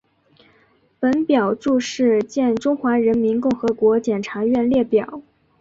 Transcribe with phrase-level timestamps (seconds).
[0.99, 5.21] 本表注释见中华人民共和国检察院列表。